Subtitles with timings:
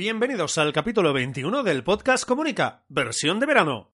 [0.00, 3.90] Bienvenidos al capítulo 21 del podcast Comunica, versión de verano.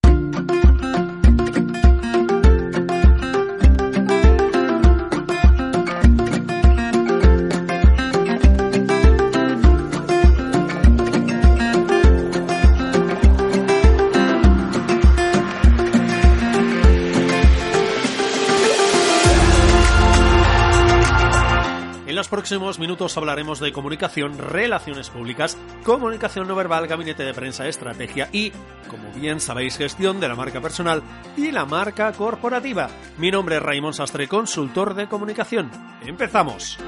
[22.16, 27.68] En los próximos minutos hablaremos de comunicación, relaciones públicas, comunicación no verbal, gabinete de prensa,
[27.68, 28.52] estrategia y,
[28.88, 31.02] como bien sabéis, gestión de la marca personal
[31.36, 32.88] y la marca corporativa.
[33.18, 35.70] Mi nombre es Raymond Sastre, consultor de comunicación.
[36.06, 36.78] ¡Empezamos!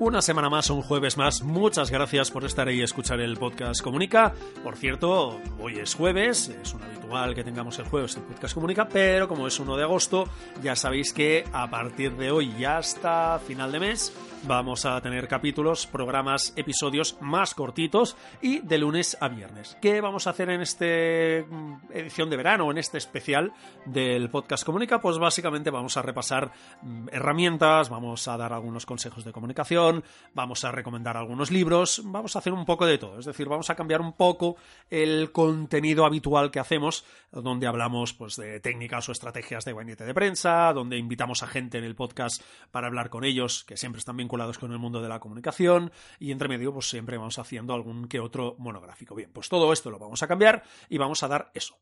[0.00, 1.44] Una semana más, un jueves más.
[1.44, 4.32] Muchas gracias por estar ahí y escuchar el podcast Comunica.
[4.64, 8.86] Por cierto, hoy es jueves, es un habitual que tengamos el jueves el podcast Comunica,
[8.86, 10.28] pero como es 1 de agosto,
[10.62, 14.12] ya sabéis que a partir de hoy y hasta final de mes
[14.44, 19.76] vamos a tener capítulos, programas, episodios más cortitos y de lunes a viernes.
[19.80, 23.52] ¿Qué vamos a hacer en esta edición de verano, en este especial
[23.84, 25.00] del podcast Comunica?
[25.00, 26.52] Pues básicamente vamos a repasar
[26.82, 32.36] mm, herramientas, vamos a dar algunos consejos de comunicación, vamos a recomendar algunos libros, vamos
[32.36, 34.56] a hacer un poco de todo, es decir, vamos a cambiar un poco
[34.90, 36.97] el contenido habitual que hacemos,
[37.30, 41.78] donde hablamos pues de técnicas o estrategias de gabinete de prensa, donde invitamos a gente
[41.78, 45.08] en el podcast para hablar con ellos, que siempre están vinculados con el mundo de
[45.08, 49.14] la comunicación, y entre medio pues siempre vamos haciendo algún que otro monográfico.
[49.14, 51.78] Bien, pues todo esto lo vamos a cambiar y vamos a dar eso,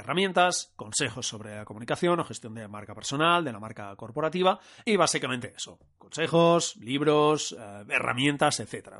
[0.00, 4.96] herramientas, consejos sobre la comunicación o gestión de marca personal, de la marca corporativa y
[4.96, 8.94] básicamente eso, consejos, libros, eh, herramientas, etc.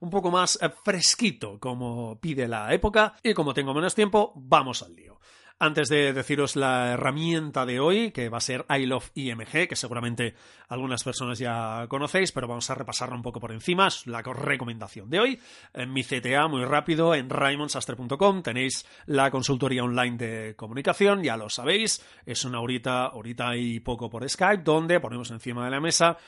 [0.00, 4.82] Un poco más eh, fresquito como pide la época y como tengo menos tiempo, vamos
[4.82, 5.20] al lío.
[5.58, 9.74] Antes de deciros la herramienta de hoy, que va a ser I Love IMG, que
[9.74, 10.34] seguramente
[10.68, 15.08] algunas personas ya conocéis, pero vamos a repasarla un poco por encima, es la recomendación
[15.08, 15.40] de hoy.
[15.72, 21.48] En mi CTA, muy rápido, en raymondsastre.com tenéis la consultoría online de comunicación, ya lo
[21.48, 26.18] sabéis, es una horita, horita y poco por Skype, donde ponemos encima de la mesa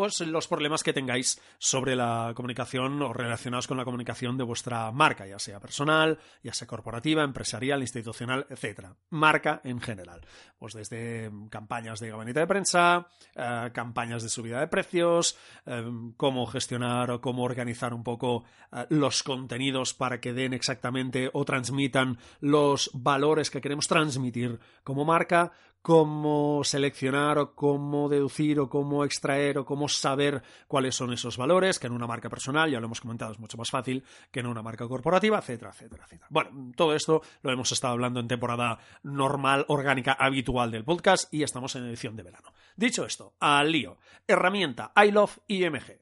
[0.00, 4.90] pues los problemas que tengáis sobre la comunicación o relacionados con la comunicación de vuestra
[4.92, 8.96] marca, ya sea personal, ya sea corporativa, empresarial, institucional, etcétera.
[9.10, 10.22] Marca en general.
[10.58, 15.84] Pues desde campañas de gabinete de prensa, eh, campañas de subida de precios, eh,
[16.16, 21.44] cómo gestionar o cómo organizar un poco eh, los contenidos para que den exactamente o
[21.44, 25.52] transmitan los valores que queremos transmitir como marca,
[25.82, 31.78] cómo seleccionar o cómo deducir o cómo extraer o cómo saber cuáles son esos valores,
[31.78, 34.46] que en una marca personal, ya lo hemos comentado, es mucho más fácil que en
[34.46, 36.28] una marca corporativa, etcétera, etcétera, etcétera.
[36.30, 41.42] Bueno, todo esto lo hemos estado hablando en temporada normal, orgánica, habitual del podcast y
[41.42, 42.52] estamos en edición de verano.
[42.76, 43.98] Dicho esto, al lío.
[44.26, 46.00] Herramienta I Love IMG.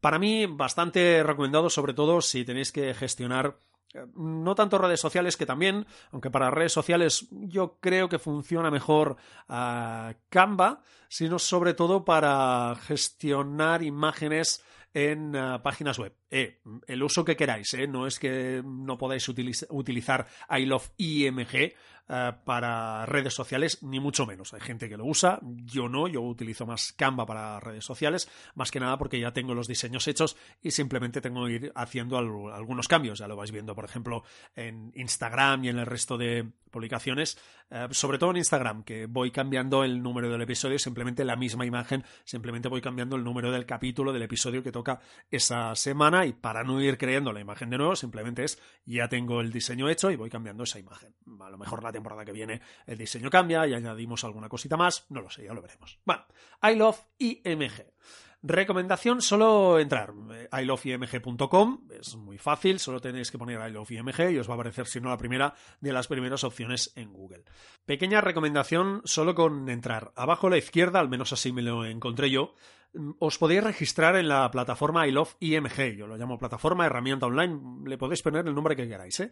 [0.00, 3.58] Para mí, bastante recomendado, sobre todo si tenéis que gestionar
[4.14, 9.16] no tanto redes sociales que también, aunque para redes sociales yo creo que funciona mejor
[9.48, 14.62] uh, Canva, sino sobre todo para gestionar imágenes
[14.94, 16.14] en uh, páginas web.
[16.30, 20.90] Eh, el uso que queráis, eh, no es que no podáis utiliz utilizar I Love
[20.96, 21.74] IMG
[22.08, 24.54] uh, para redes sociales, ni mucho menos.
[24.54, 28.70] Hay gente que lo usa, yo no, yo utilizo más Canva para redes sociales, más
[28.70, 32.28] que nada porque ya tengo los diseños hechos y simplemente tengo que ir haciendo al
[32.52, 33.18] algunos cambios.
[33.18, 34.24] Ya lo vais viendo, por ejemplo,
[34.54, 37.38] en Instagram y en el resto de publicaciones,
[37.70, 41.64] eh, sobre todo en Instagram, que voy cambiando el número del episodio, simplemente la misma
[41.66, 46.32] imagen, simplemente voy cambiando el número del capítulo del episodio que toca esa semana y
[46.32, 50.10] para no ir creando la imagen de nuevo, simplemente es ya tengo el diseño hecho
[50.10, 51.14] y voy cambiando esa imagen.
[51.40, 55.04] A lo mejor la temporada que viene el diseño cambia y añadimos alguna cosita más,
[55.10, 55.98] no lo sé, ya lo veremos.
[56.04, 56.24] Bueno,
[56.62, 57.86] I love IMG.
[58.40, 60.12] Recomendación, solo entrar
[60.52, 65.00] iloveimg.com, es muy fácil, solo tenéis que poner iloveimg y os va a aparecer, si
[65.00, 67.42] no la primera, de las primeras opciones en Google.
[67.84, 72.30] Pequeña recomendación, solo con entrar abajo a la izquierda, al menos así me lo encontré
[72.30, 72.54] yo,
[73.18, 75.96] os podéis registrar en la plataforma I Love IMG.
[75.96, 77.60] Yo lo llamo plataforma, herramienta online.
[77.84, 79.20] Le podéis poner el nombre que queráis.
[79.20, 79.30] ¿eh?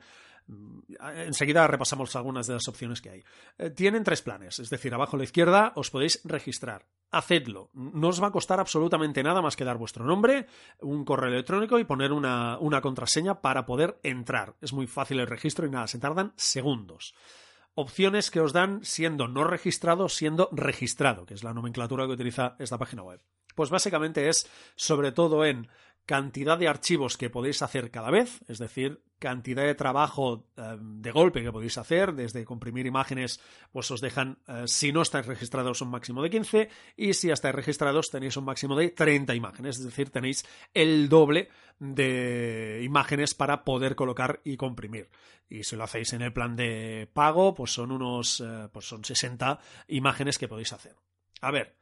[1.17, 3.25] Enseguida repasamos algunas de las opciones que hay.
[3.59, 6.87] Eh, tienen tres planes, es decir, abajo a la izquierda os podéis registrar.
[7.11, 7.71] Hacedlo.
[7.75, 10.47] No os va a costar absolutamente nada más que dar vuestro nombre,
[10.81, 14.57] un correo electrónico y poner una, una contraseña para poder entrar.
[14.61, 17.15] Es muy fácil el registro y nada, se tardan segundos
[17.77, 22.57] opciones que os dan siendo no registrado, siendo registrado, que es la nomenclatura que utiliza
[22.59, 23.21] esta página web.
[23.55, 25.69] Pues básicamente es sobre todo en
[26.07, 31.11] cantidad de archivos que podéis hacer cada vez, es decir, cantidad de trabajo eh, de
[31.11, 33.41] golpe que podéis hacer, desde comprimir imágenes,
[33.73, 37.55] pues os dejan, eh, si no estáis registrados, un máximo de 15 y si estáis
[37.55, 41.49] registrados tenéis un máximo de 30 imágenes, es decir, tenéis el doble
[41.79, 45.09] de imágenes para poder colocar y comprimir.
[45.49, 49.05] Y si lo hacéis en el plan de pago, pues son unos, eh, pues son
[49.05, 49.59] 60
[49.89, 50.97] imágenes que podéis hacer.
[51.41, 51.77] A ver,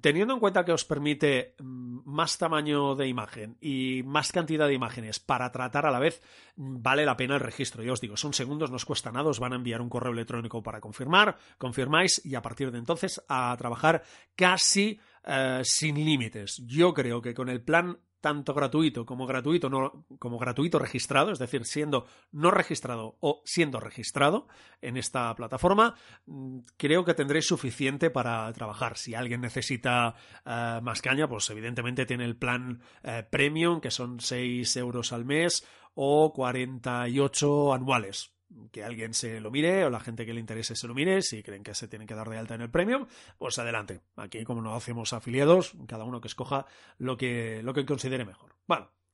[0.00, 4.72] Teniendo en cuenta que os permite mm, más tamaño de imagen y más cantidad de
[4.72, 6.22] imágenes para tratar a la vez,
[6.56, 7.82] mm, vale la pena el registro.
[7.82, 10.12] Ya os digo, son segundos, no os cuesta nada, os van a enviar un correo
[10.12, 14.02] electrónico para confirmar, confirmáis y a partir de entonces a trabajar
[14.34, 16.62] casi eh, sin límites.
[16.66, 21.38] Yo creo que con el plan tanto gratuito como gratuito, no, como gratuito registrado, es
[21.38, 24.48] decir, siendo no registrado o siendo registrado
[24.80, 25.94] en esta plataforma,
[26.24, 28.96] mm, creo que tendréis suficiente para trabajar.
[28.96, 30.14] Si alguien necesita
[30.46, 35.26] eh, más caña, pues evidentemente tiene el plan eh, premium, que son 6 euros al
[35.26, 35.62] mes
[35.92, 38.33] o 48 anuales
[38.70, 41.42] que alguien se lo mire o la gente que le interese se lo mire, si
[41.42, 43.06] creen que se tienen que dar de alta en el premium,
[43.38, 44.00] pues adelante.
[44.16, 46.66] Aquí, como no hacemos afiliados, cada uno que escoja
[46.98, 48.54] lo que, lo que considere mejor.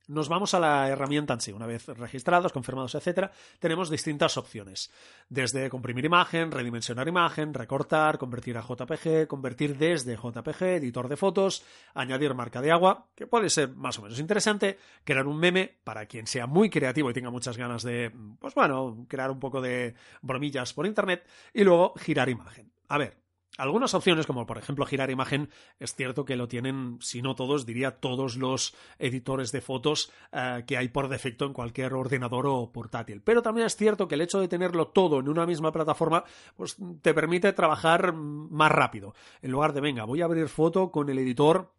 [0.07, 1.51] Nos vamos a la herramienta en sí.
[1.51, 4.91] Una vez registrados, confirmados, etcétera, tenemos distintas opciones.
[5.29, 11.63] Desde comprimir imagen, redimensionar imagen, recortar, convertir a JPG, convertir desde JPG, editor de fotos,
[11.93, 16.05] añadir marca de agua, que puede ser más o menos interesante, crear un meme para
[16.05, 19.95] quien sea muy creativo y tenga muchas ganas de, pues bueno, crear un poco de
[20.21, 22.71] bromillas por internet, y luego girar imagen.
[22.87, 23.20] A ver,
[23.61, 25.49] algunas opciones, como por ejemplo girar imagen,
[25.79, 30.63] es cierto que lo tienen, si no todos, diría todos los editores de fotos eh,
[30.65, 33.21] que hay por defecto en cualquier ordenador o portátil.
[33.21, 36.23] Pero también es cierto que el hecho de tenerlo todo en una misma plataforma,
[36.55, 39.13] pues te permite trabajar más rápido.
[39.41, 41.71] En lugar de, venga, voy a abrir foto con el editor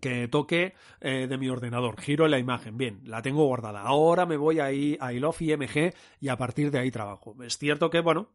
[0.00, 2.00] que toque eh, de mi ordenador.
[2.00, 2.76] Giro la imagen.
[2.76, 3.82] Bien, la tengo guardada.
[3.82, 7.36] Ahora me voy ahí a iLove IMG y a partir de ahí trabajo.
[7.42, 8.28] Es cierto que, bueno,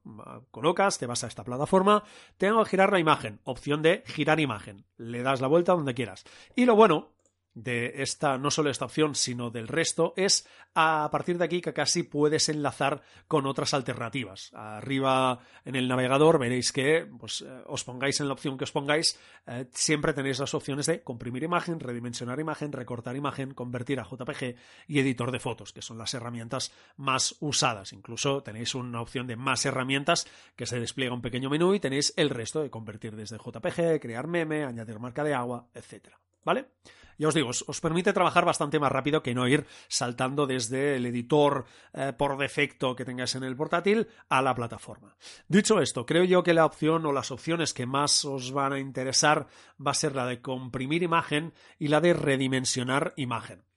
[0.52, 2.04] colocas, te vas a esta plataforma,
[2.38, 3.40] tengo que girar la imagen.
[3.44, 4.86] Opción de girar imagen.
[4.98, 6.24] Le das la vuelta donde quieras.
[6.56, 7.17] Y lo bueno
[7.58, 11.74] de esta, no solo esta opción, sino del resto, es a partir de aquí que
[11.74, 14.52] casi puedes enlazar con otras alternativas.
[14.54, 18.72] Arriba en el navegador veréis que pues, eh, os pongáis en la opción que os
[18.72, 24.04] pongáis, eh, siempre tenéis las opciones de comprimir imagen, redimensionar imagen, recortar imagen, convertir a
[24.04, 24.56] JPG
[24.88, 27.92] y editor de fotos, que son las herramientas más usadas.
[27.92, 32.14] Incluso tenéis una opción de más herramientas que se despliega un pequeño menú y tenéis
[32.18, 36.20] el resto de convertir desde JPG, crear meme, añadir marca de agua, etcétera.
[36.48, 36.70] ¿Vale?
[37.18, 41.06] Ya os digo, os, permite trabajar bastante más rápido que no ir saltando desde el
[41.06, 45.18] editor eh, por defecto que tengáis en el portátil a la plataforma.
[45.50, 48.80] Dicho esto, creo yo que la opción o las opciones que más os van a
[48.80, 49.48] interesar
[49.86, 53.68] va a ser la de comprimir imagen y la de redimensionar imagen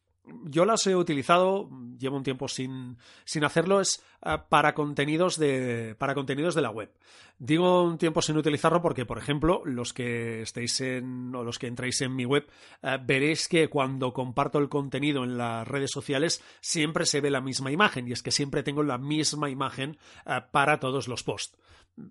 [0.45, 1.69] yo las he utilizado,
[1.99, 6.71] llevo un tiempo sin, sin hacerlo, es eh, para, contenidos de, para contenidos de la
[6.71, 6.93] web.
[7.39, 11.69] Digo un tiempo sin utilizarlo porque, por ejemplo, los que estéis en, o los que
[11.69, 12.47] entréis en mi web,
[12.83, 17.41] eh, veréis que cuando comparto el contenido en las redes sociales siempre se ve la
[17.41, 19.97] misma imagen y es que siempre tengo la misma imagen
[20.27, 21.57] eh, para todos los posts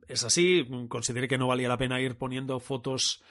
[0.08, 3.24] es así, consideré que no valía la pena ir poniendo fotos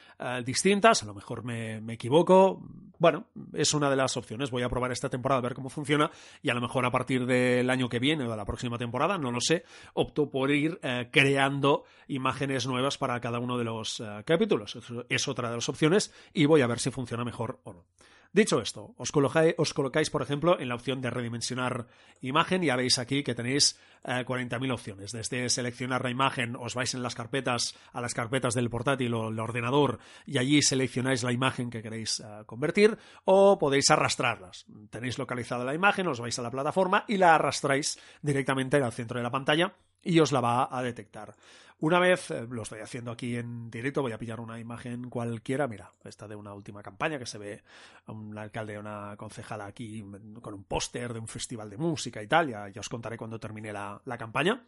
[0.45, 2.61] distintas, a lo mejor me, equivoco.
[2.99, 4.51] Bueno, es una de las opciones.
[4.51, 6.11] Voy a probar esta temporada a ver cómo funciona
[6.43, 9.19] y a lo mejor a partir del año que viene o de la próxima temporada,
[9.19, 9.65] no lo sé,
[9.95, 14.77] opto por ir eh, creando imágenes nuevas para cada uno de los eh, capítulos.
[15.09, 17.85] es otra de las opciones y voy a ver si funciona mejor o no.
[18.31, 21.87] Dicho esto, os colocáis, por ejemplo, en la opción de redimensionar
[22.21, 25.13] imagen y ya veis aquí que tenéis 40.000 opciones.
[25.13, 29.31] Desde seleccionar la imagen, os vais en las carpetas, a las carpetas del portátil o
[29.31, 34.67] el ordenador y allí seleccionáis la imagen que queréis convertir o podéis arrastrarlas.
[34.91, 39.19] Tenéis localizada la imagen, os vais a la plataforma y la arrastráis directamente al centro
[39.19, 41.35] de la pantalla y os la va a detectar.
[41.81, 45.69] Una vez, eh, lo estoy haciendo aquí en directo, voy a pillar una imagen cualquiera,
[45.69, 47.63] mira, esta de una última campaña que se ve
[48.07, 50.05] a un alcalde, una concejala aquí
[50.43, 53.73] con un póster de un festival de música y tal, ya, os contaré cuando termine
[53.73, 54.67] la, campaña.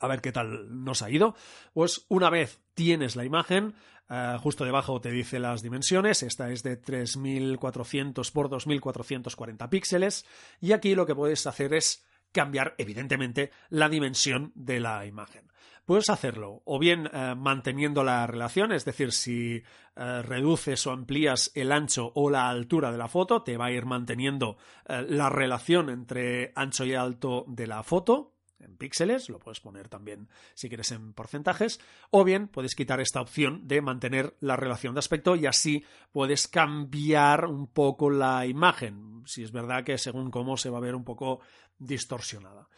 [0.00, 1.34] A ver qué tal nos ha ido.
[1.74, 3.74] Pues una vez tienes la imagen,
[4.08, 10.24] eh, justo debajo te dice las dimensiones, esta es de 3400 por 2440 píxeles,
[10.62, 15.52] y aquí lo que puedes hacer es cambiar, evidentemente, la dimensión de la imagen.
[15.84, 19.62] Puedes hacerlo o bien eh, manteniendo la relación, es decir, si
[19.96, 23.72] eh, reduces o amplías el ancho o la altura de la foto, te va a
[23.72, 24.56] ir manteniendo
[24.88, 29.88] eh, la relación entre ancho y alto de la foto, en píxeles, lo puedes poner
[29.88, 34.94] también si quieres en porcentajes, o bien puedes quitar esta opción de mantener la relación
[34.94, 40.30] de aspecto y así puedes cambiar un poco la imagen, si es verdad que según
[40.30, 41.40] cómo se va a ver un poco
[41.78, 42.68] distorsionada.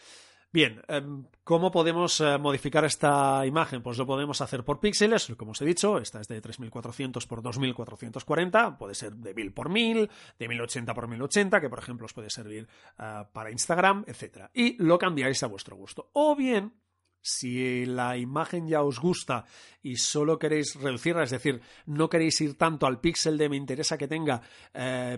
[0.55, 3.83] Bien, em, ¿cómo podemos eh, modificar esta imagen?
[3.83, 7.43] Pues lo podemos hacer por píxeles, como os he dicho, esta es de 3400 por
[7.43, 10.09] 2440, puede ser de 1000 por 1000,
[10.39, 12.69] de 1080 por 1080, que por ejemplo os puede servir
[13.01, 14.49] eh, para Instagram, etc.
[14.55, 16.11] Y lo cambiáis a vuestro gusto.
[16.13, 16.73] O bien,
[17.21, 19.47] si la imagen ya os gusta
[19.83, 23.99] y solo queréis reducirla, es decir, no queréis ir tanto al píxel de me interesa
[23.99, 24.41] que tenga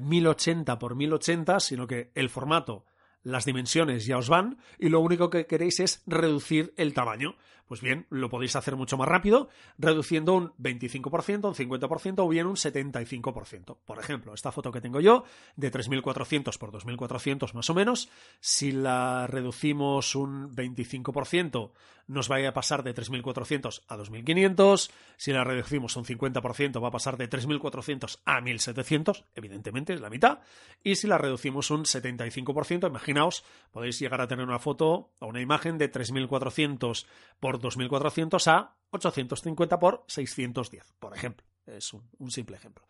[0.00, 2.86] 1080 eh, por 1080, sino que el formato
[3.26, 7.34] las dimensiones ya os van y lo único que queréis es reducir el tamaño.
[7.66, 12.46] Pues bien, lo podéis hacer mucho más rápido, reduciendo un 25%, un 50% o bien
[12.46, 13.76] un 75%.
[13.84, 15.24] Por ejemplo, esta foto que tengo yo,
[15.56, 18.08] de 3400 por 2400 más o menos,
[18.40, 21.72] si la reducimos un 25%,
[22.08, 24.90] nos va a pasar de 3400 a 2500.
[25.16, 30.10] Si la reducimos un 50%, va a pasar de 3400 a 1700, evidentemente es la
[30.10, 30.40] mitad.
[30.82, 35.40] Y si la reducimos un 75%, imaginaos, podéis llegar a tener una foto o una
[35.40, 37.06] imagen de 3400
[37.40, 41.46] por 2400 a 850 por 610, por ejemplo.
[41.66, 42.86] Es un, simple ejemplo.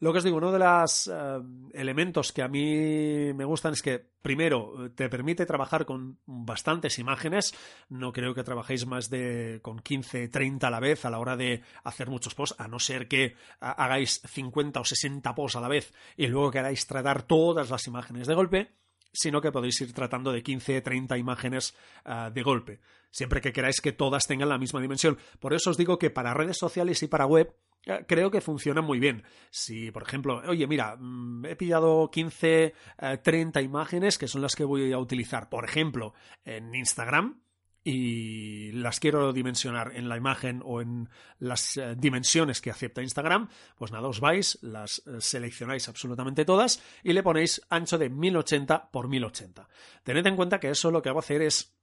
[0.00, 1.40] Lo que os digo, uno de los eh,
[1.72, 7.54] elementos que a mí me gustan es que, primero, te permite trabajar con bastantes imágenes.
[7.88, 11.38] No creo que trabajéis más de con 15, 30 a la vez a la hora
[11.38, 15.68] de hacer muchos posts, a no ser que hagáis 50 o 60 posts a la
[15.68, 18.72] vez y luego queráis tratar todas las imágenes de golpe
[19.12, 21.74] sino que podéis ir tratando de 15, 30 imágenes
[22.04, 25.18] ah, de golpe, siempre que queráis que todas tengan la misma dimensión.
[25.40, 27.54] Por eso os digo que para redes sociales y para web
[27.88, 29.24] ah, creo que funciona muy bien.
[29.50, 32.74] Si, por ejemplo, oye, mira, mm, he pillado 15,
[33.22, 37.40] 30 ah, imágenes que son las que voy a utilizar, por ejemplo, en Instagram,
[37.90, 43.48] y las quiero dimensionar en la imagen o en las eh, dimensiones que acepta Instagram,
[43.78, 48.90] pues nada, os vais, las eh, seleccionáis absolutamente todas y le ponéis ancho de 1080
[48.90, 49.66] por 1080.
[50.02, 51.78] Tened en cuenta que eso lo que va a hacer es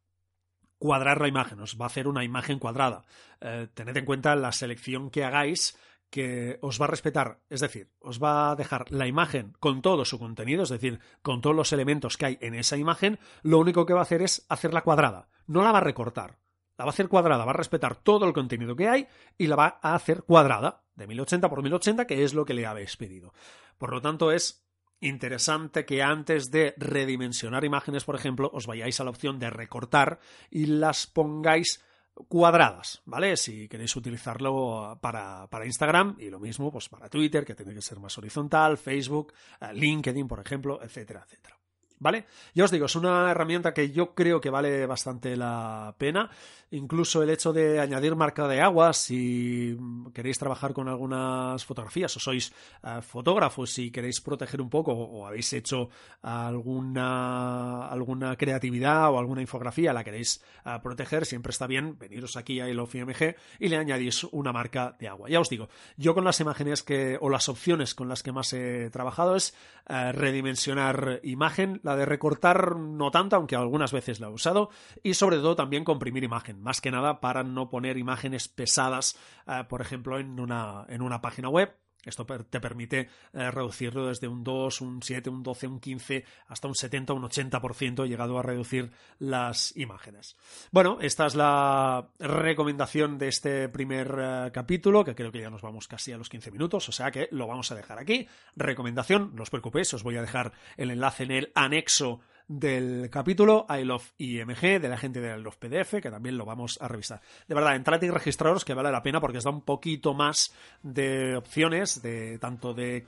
[0.78, 3.02] cuadrar la imagen, os va a hacer una imagen cuadrada.
[3.42, 5.76] Eh, tened en cuenta la selección que hagáis
[6.16, 10.06] que os va a respetar, es decir, os va a dejar la imagen con todo
[10.06, 13.86] su contenido, es decir, con todos los elementos que hay en esa imagen, lo único
[13.86, 16.40] que va a hacer es hacerla cuadrada, no la va a recortar,
[16.78, 19.08] la va a hacer cuadrada, va a respetar todo el contenido que hay
[19.38, 22.66] y la va a hacer cuadrada, de 1080 por 1080, que es lo que le
[22.66, 23.34] habéis pedido.
[23.78, 24.66] Por lo tanto, es
[25.02, 30.20] interesante que antes de redimensionar imágenes, por ejemplo, os vayáis a la opción de recortar
[30.50, 31.84] y las pongáis
[32.28, 33.36] cuadradas, ¿vale?
[33.38, 37.82] Si queréis utilizarlo para, para, Instagram y lo mismo pues para Twitter, que tiene que
[37.82, 41.58] ser más horizontal, Facebook, eh, LinkedIn, por ejemplo, etcétera, etcétera.
[41.98, 42.26] ¿Vale?
[42.54, 46.30] Ya os digo, es una herramienta que yo creo que vale bastante la pena.
[46.72, 49.78] Incluso el hecho de añadir marca de agua, si
[50.14, 52.52] queréis trabajar con algunas fotografías o sois
[52.84, 55.90] eh, fotógrafos y queréis proteger un poco o habéis hecho
[56.22, 62.60] alguna, alguna creatividad o alguna infografía, la queréis eh, proteger, siempre está bien veniros aquí
[62.60, 65.30] a IMG y le añadís una marca de agua.
[65.30, 68.52] Ya os digo, yo con las imágenes que, o las opciones con las que más
[68.54, 69.56] he trabajado es
[69.88, 74.72] eh, redimensionar imagen, la de recortar no tanto, aunque algunas veces la he usado,
[75.04, 79.16] y sobre todo también comprimir imagen, más que nada para no poner imágenes pesadas,
[79.46, 81.78] eh, por ejemplo, en una, en una página web.
[82.06, 86.68] Esto te permite eh, reducirlo desde un 2, un 7, un 12, un 15 hasta
[86.68, 90.36] un 70, un 80% llegado a reducir las imágenes.
[90.72, 95.62] Bueno, esta es la recomendación de este primer eh, capítulo, que creo que ya nos
[95.62, 98.28] vamos casi a los 15 minutos, o sea que lo vamos a dejar aquí.
[98.56, 103.66] Recomendación, no os preocupéis, os voy a dejar el enlace en el anexo del capítulo
[103.70, 106.88] I Love IMG, de la gente de I Love PDF, que también lo vamos a
[106.88, 107.22] revisar.
[107.48, 110.54] De verdad, entrad y registraros que vale la pena porque os da un poquito más
[110.84, 113.06] de opciones, de tanto de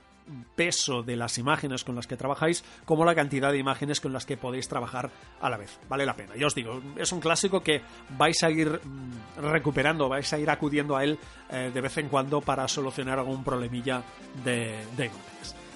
[0.56, 4.26] peso de las imágenes con las que trabajáis como la cantidad de imágenes con las
[4.26, 5.78] que podéis trabajar a la vez.
[5.88, 6.36] Vale la pena.
[6.36, 7.82] Ya os digo, es un clásico que
[8.16, 11.18] vais a ir mm, recuperando, vais a ir acudiendo a él
[11.50, 14.02] eh, de vez en cuando para solucionar algún problemilla
[14.44, 15.10] de, de.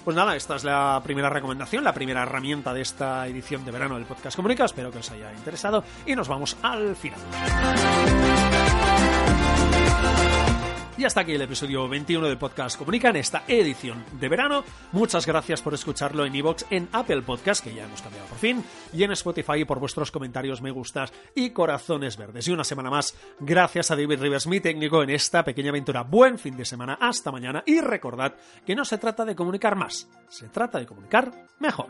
[0.03, 3.95] Pues nada, esta es la primera recomendación, la primera herramienta de esta edición de verano
[3.95, 4.65] del podcast Comunica.
[4.65, 7.19] Espero que os haya interesado y nos vamos al final.
[10.95, 14.63] Y hasta aquí el episodio 21 del podcast Comunica en esta edición de verano.
[14.91, 18.63] Muchas gracias por escucharlo en iVoox, en Apple Podcast, que ya hemos cambiado por fin,
[18.93, 22.47] y en Spotify por vuestros comentarios, me gustas y corazones verdes.
[22.47, 26.03] Y una semana más, gracias a David Rivers, mi técnico, en esta pequeña aventura.
[26.03, 30.07] Buen fin de semana, hasta mañana y recordad que no se trata de comunicar más,
[30.29, 31.87] se trata de comunicar mejor.